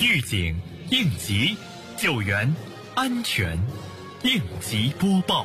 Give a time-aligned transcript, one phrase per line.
[0.00, 0.54] 预警、
[0.90, 1.56] 应急、
[1.96, 2.54] 救援、
[2.94, 3.58] 安全，
[4.22, 5.44] 应急播报。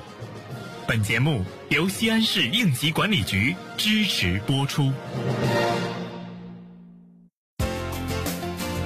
[0.87, 4.91] 本节目由西安市应急管理局支持播出。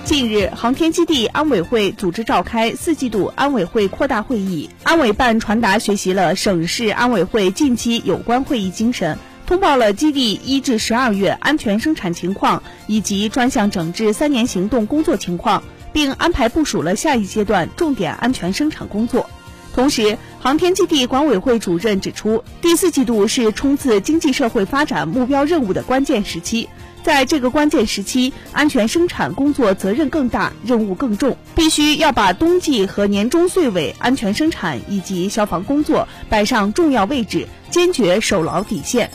[0.05, 9.17] 近日，航天基地安委会组织召开四季度安委会扩大会议，安委办传达学习了省市安委会近期有关会议精神。
[9.47, 15.63] 通报了基地一至十二月安全生产情况以及专项整治三年行动工作情况，
[15.93, 19.29] 并安排部署了下一阶段重点安全生产工作。
[19.73, 26.67] 同时，航天基地管委会主任指出，第四季度是冲刺经济社会发展目标任务的关键时期，
[27.01, 39.09] 在这个关键时期，安全生产工作责任更大，任务更重，必须要把冬季和年终岁尾安全生产以及消防工作摆上重要位置，坚决守牢底线。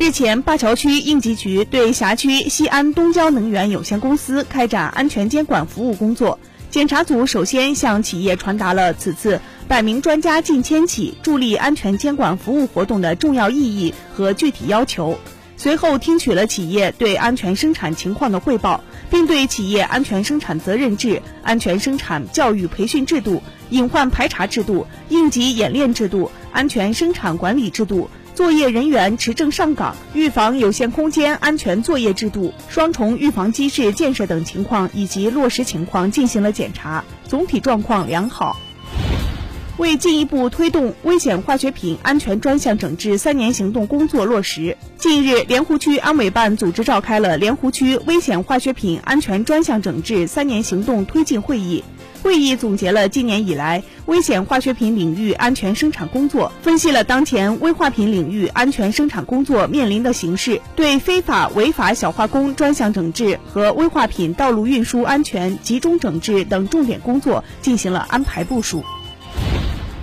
[0.00, 6.38] 日前，灞桥区应急局对辖区西安东交能源有限公司开展安全监管服务工作。
[6.70, 15.18] 检查组首先向企业传达了此次百名专家近千起助力安全监管服务活动的重要意义和具体要求，
[15.58, 28.08] 随后听取了企业对安全生产情况的汇报，并对企业安全生产责任制、安全生产教育培训制度、隐患排查制度、应急演练制度、安全生产管理制度。
[28.34, 38.56] 作业人员持证上岗、预防有限空间安全作业制度、双重预防机制建设等情况以及落实情况进行了检查，总体状况良好。
[39.76, 51.82] 为进一步推动危险化学品安全专项整治三年行动工作落实，近日，莲湖区安委办组织召开了莲湖区危险化学品安全专项整治三年行动推进会议。
[52.22, 68.84] 会议总结了今年以来危险化学品领域安全生产工作，分析了当前危化品领域安全生产工作面临的形势，对非法违法小化工专项整治和危化品道路运输安全集中整治等重点工作进行了安排部署。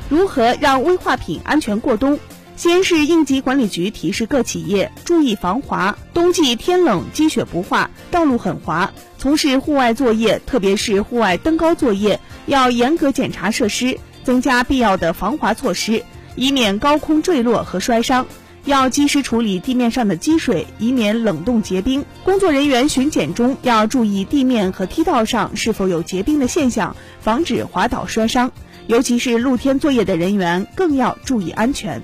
[0.10, 2.20] 如何让危化品安全过冬？
[2.58, 5.96] 西安市应急管理局提示各企业注意防滑。
[6.12, 8.92] 冬季天冷，积雪不化，道路很滑。
[9.20, 16.04] 从事户外作业，特别是户外登高作业，要严格检查设施，增加必要的防滑措施，
[16.36, 18.26] 以免高空坠落和摔伤。
[18.66, 22.04] 要及时处理地面上的积水，以免冷冻结冰。
[22.24, 28.52] 工作人员巡检中要注意地面和梯道上是否有结冰的现象，防止滑倒摔伤。
[28.88, 32.02] 尤其是露天作业的人员更要注意安全。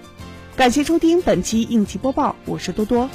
[0.55, 3.09] 感谢收听本期应急播报，我是多多。